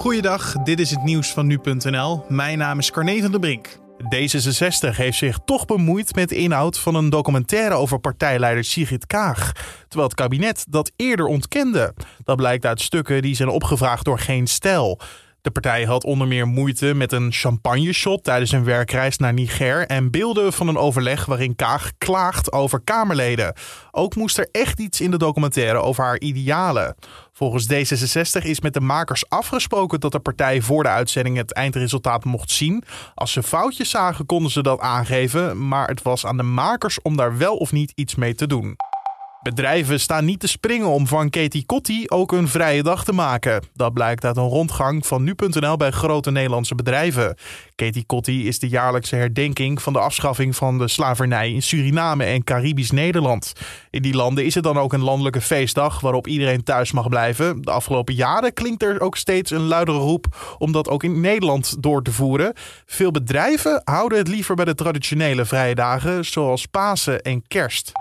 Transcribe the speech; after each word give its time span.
Goeiedag, 0.00 0.52
dit 0.52 0.80
is 0.80 0.90
het 0.90 1.02
nieuws 1.02 1.32
van 1.32 1.46
nu.nl. 1.46 2.24
Mijn 2.28 2.58
naam 2.58 2.78
is 2.78 2.90
Carne 2.90 3.20
van 3.20 3.30
der 3.30 3.40
Brink. 3.40 3.78
D66 4.04 4.96
heeft 4.96 5.18
zich 5.18 5.38
toch 5.44 5.64
bemoeid 5.64 6.14
met 6.14 6.28
de 6.28 6.34
inhoud 6.34 6.78
van 6.78 6.94
een 6.94 7.10
documentaire 7.10 7.74
over 7.74 7.98
partijleider 7.98 8.64
Sigrid 8.64 9.06
Kaag. 9.06 9.52
Terwijl 9.88 10.08
het 10.08 10.14
kabinet 10.14 10.64
dat 10.68 10.92
eerder 10.96 11.26
ontkende. 11.26 11.94
Dat 12.24 12.36
blijkt 12.36 12.66
uit 12.66 12.80
stukken 12.80 13.22
die 13.22 13.34
zijn 13.34 13.48
opgevraagd 13.48 14.04
door 14.04 14.18
Geen 14.18 14.46
Stijl. 14.46 15.00
De 15.42 15.50
partij 15.50 15.84
had 15.84 16.04
onder 16.04 16.28
meer 16.28 16.46
moeite 16.46 16.94
met 16.94 17.12
een 17.12 17.32
champagne-shot 17.32 18.24
tijdens 18.24 18.52
een 18.52 18.64
werkreis 18.64 19.16
naar 19.16 19.32
Niger 19.32 19.86
en 19.86 20.10
beelden 20.10 20.52
van 20.52 20.68
een 20.68 20.76
overleg 20.76 21.24
waarin 21.24 21.56
Kaag 21.56 21.90
klaagt 21.98 22.52
over 22.52 22.80
Kamerleden. 22.80 23.54
Ook 23.90 24.16
moest 24.16 24.38
er 24.38 24.48
echt 24.52 24.80
iets 24.80 25.00
in 25.00 25.10
de 25.10 25.18
documentaire 25.18 25.78
over 25.78 26.04
haar 26.04 26.18
idealen. 26.18 26.94
Volgens 27.32 27.72
D66 27.72 28.42
is 28.42 28.60
met 28.60 28.74
de 28.74 28.80
makers 28.80 29.28
afgesproken 29.28 30.00
dat 30.00 30.12
de 30.12 30.20
partij 30.20 30.60
voor 30.60 30.82
de 30.82 30.88
uitzending 30.88 31.36
het 31.36 31.52
eindresultaat 31.52 32.24
mocht 32.24 32.50
zien. 32.50 32.84
Als 33.14 33.32
ze 33.32 33.42
foutjes 33.42 33.90
zagen, 33.90 34.26
konden 34.26 34.50
ze 34.50 34.62
dat 34.62 34.80
aangeven, 34.80 35.68
maar 35.68 35.88
het 35.88 36.02
was 36.02 36.26
aan 36.26 36.36
de 36.36 36.42
makers 36.42 37.02
om 37.02 37.16
daar 37.16 37.36
wel 37.36 37.56
of 37.56 37.72
niet 37.72 37.92
iets 37.94 38.14
mee 38.14 38.34
te 38.34 38.46
doen. 38.46 38.76
Bedrijven 39.42 40.00
staan 40.00 40.24
niet 40.24 40.40
te 40.40 40.48
springen 40.48 40.88
om 40.88 41.06
van 41.06 41.30
Katie 41.30 41.66
Kotti 41.66 42.04
ook 42.08 42.32
een 42.32 42.48
vrije 42.48 42.82
dag 42.82 43.04
te 43.04 43.12
maken. 43.12 43.62
Dat 43.74 43.92
blijkt 43.92 44.24
uit 44.24 44.36
een 44.36 44.48
rondgang 44.48 45.06
van 45.06 45.22
nu.nl 45.22 45.76
bij 45.76 45.90
grote 45.90 46.30
Nederlandse 46.30 46.74
bedrijven. 46.74 47.36
Katie 47.74 48.04
Kotti 48.04 48.46
is 48.46 48.58
de 48.58 48.68
jaarlijkse 48.68 49.16
herdenking 49.16 49.82
van 49.82 49.92
de 49.92 49.98
afschaffing 49.98 50.56
van 50.56 50.78
de 50.78 50.88
slavernij 50.88 51.52
in 51.52 51.62
Suriname 51.62 52.24
en 52.24 52.44
Caribisch 52.44 52.90
Nederland. 52.90 53.52
In 53.90 54.02
die 54.02 54.14
landen 54.14 54.44
is 54.44 54.54
het 54.54 54.64
dan 54.64 54.78
ook 54.78 54.92
een 54.92 55.02
landelijke 55.02 55.40
feestdag 55.40 56.00
waarop 56.00 56.26
iedereen 56.26 56.62
thuis 56.62 56.92
mag 56.92 57.08
blijven. 57.08 57.62
De 57.62 57.70
afgelopen 57.70 58.14
jaren 58.14 58.52
klinkt 58.52 58.82
er 58.82 59.00
ook 59.00 59.16
steeds 59.16 59.50
een 59.50 59.66
luidere 59.66 59.98
roep 59.98 60.56
om 60.58 60.72
dat 60.72 60.88
ook 60.88 61.02
in 61.02 61.20
Nederland 61.20 61.82
door 61.82 62.02
te 62.02 62.12
voeren. 62.12 62.52
Veel 62.86 63.10
bedrijven 63.10 63.80
houden 63.84 64.18
het 64.18 64.28
liever 64.28 64.54
bij 64.54 64.64
de 64.64 64.74
traditionele 64.74 65.44
vrije 65.44 65.74
dagen 65.74 66.24
zoals 66.24 66.66
Pasen 66.66 67.22
en 67.22 67.46
Kerst. 67.46 67.92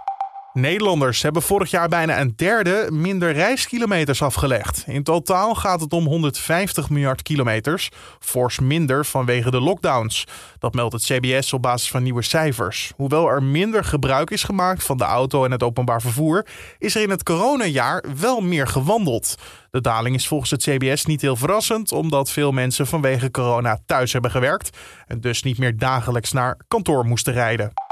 Nederlanders 0.60 1.22
hebben 1.22 1.42
vorig 1.42 1.72
jaar 1.72 1.90
bijna 1.90 2.20
een 2.20 2.34
derde 2.36 2.88
minder 2.92 3.32
reiskilometers 3.32 4.22
afgelegd. 4.22 4.84
In 4.88 5.04
totaal 5.04 5.56
gaat 5.56 5.82
het 5.82 5.94
om 5.94 6.06
150 6.06 6.90
miljard 6.90 7.22
kilometers, 7.22 7.90
fors 8.20 8.60
minder 8.60 9.06
vanwege 9.06 9.52
de 9.52 9.60
lockdowns. 9.60 10.24
Dat 10.60 10.74
meldt 10.74 10.94
het 10.94 11.04
CBS 11.04 11.54
op 11.54 11.62
basis 11.62 11.90
van 11.90 12.04
nieuwe 12.04 12.22
cijfers. 12.22 12.92
Hoewel 12.96 13.30
er 13.30 13.44
minder 13.44 13.84
gebruik 13.84 14.30
is 14.30 14.44
gemaakt 14.44 14.84
van 14.84 14.98
de 14.98 15.04
auto 15.04 15.46
en 15.46 15.52
het 15.52 15.64
openbaar 15.64 16.02
vervoer, 16.02 16.46
is 16.78 16.96
er 16.96 17.02
in 17.02 17.10
het 17.10 17.23
coronajaar 17.23 18.04
wel 18.20 18.42
meer 18.42 18.68
gewandeld. 18.68 19.36
De 19.72 19.82
daling 19.82 20.16
is 20.16 20.28
volgens 20.28 20.52
het 20.52 20.62
CBS 20.62 21.06
niet 21.06 21.22
heel 21.22 21.36
verrassend, 21.36 21.92
omdat 21.92 22.32
veel 22.32 22.52
mensen 22.52 22.88
vanwege 22.88 23.32
corona 23.32 23.80
thuis 23.86 24.14
hebben 24.14 24.32
gewerkt 24.32 24.78
en 25.08 25.22
dus 25.22 25.44
niet 25.44 25.58
meer 25.58 25.78
dagelijks 25.78 26.32
naar 26.32 26.58
kantoor 26.68 27.06
moesten 27.06 27.34
rijden. 27.34 27.89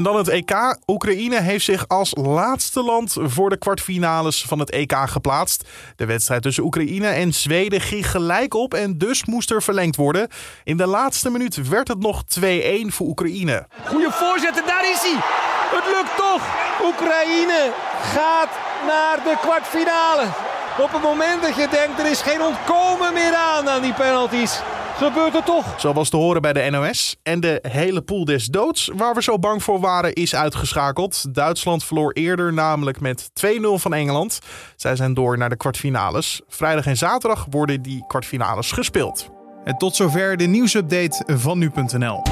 En 0.00 0.06
dan 0.06 0.16
het 0.16 0.28
EK. 0.28 0.76
Oekraïne 0.86 1.40
heeft 1.40 1.64
zich 1.64 1.88
als 1.88 2.14
laatste 2.14 2.82
land 2.82 3.16
voor 3.20 3.50
de 3.50 3.56
kwartfinales 3.56 4.44
van 4.48 4.58
het 4.58 4.70
EK 4.70 4.92
geplaatst. 5.04 5.68
De 5.96 6.06
wedstrijd 6.06 6.42
tussen 6.42 6.64
Oekraïne 6.64 7.06
en 7.06 7.32
Zweden 7.32 7.80
ging 7.80 8.10
gelijk 8.10 8.54
op 8.54 8.74
en 8.74 8.98
dus 8.98 9.24
moest 9.24 9.50
er 9.50 9.62
verlengd 9.62 9.96
worden. 9.96 10.28
In 10.64 10.76
de 10.76 10.86
laatste 10.86 11.30
minuut 11.30 11.68
werd 11.68 11.88
het 11.88 11.98
nog 11.98 12.22
2-1 12.40 12.44
voor 12.86 13.06
Oekraïne. 13.06 13.66
Goeie 13.86 14.10
voorzet 14.10 14.58
en 14.58 14.66
daar 14.66 14.90
is 14.90 15.00
hij. 15.00 15.18
Het 15.76 15.84
lukt 15.96 16.16
toch. 16.16 16.42
Oekraïne 16.84 17.72
gaat 18.02 18.50
naar 18.86 19.16
de 19.24 19.36
kwartfinale. 19.40 20.26
Op 20.78 20.92
het 20.92 21.02
moment 21.02 21.42
dat 21.42 21.56
je 21.56 21.68
denkt 21.70 21.98
er 21.98 22.10
is 22.10 22.22
geen 22.22 22.42
ontkomen 22.42 23.12
meer 23.12 23.34
aan 23.34 23.68
aan 23.68 23.82
die 23.82 23.94
penalties 23.94 24.60
gebeurt 25.06 25.32
het 25.32 25.44
toch. 25.44 25.80
Zo 25.80 25.92
was 25.92 26.08
te 26.08 26.16
horen 26.16 26.42
bij 26.42 26.52
de 26.52 26.70
NOS. 26.70 27.16
En 27.22 27.40
de 27.40 27.58
hele 27.68 28.02
pool 28.02 28.24
des 28.24 28.46
doods, 28.46 28.90
waar 28.96 29.14
we 29.14 29.22
zo 29.22 29.38
bang 29.38 29.62
voor 29.62 29.80
waren, 29.80 30.12
is 30.12 30.34
uitgeschakeld. 30.34 31.34
Duitsland 31.34 31.84
verloor 31.84 32.12
eerder 32.12 32.52
namelijk 32.52 33.00
met 33.00 33.30
2-0 33.46 33.50
van 33.74 33.94
Engeland. 33.94 34.38
Zij 34.76 34.96
zijn 34.96 35.14
door 35.14 35.38
naar 35.38 35.48
de 35.48 35.56
kwartfinales. 35.56 36.40
Vrijdag 36.48 36.86
en 36.86 36.96
zaterdag 36.96 37.46
worden 37.50 37.82
die 37.82 38.04
kwartfinales 38.06 38.72
gespeeld. 38.72 39.28
En 39.64 39.76
tot 39.76 39.96
zover 39.96 40.36
de 40.36 40.46
nieuwsupdate 40.46 41.24
van 41.26 41.58
nu.nl. 41.58 42.22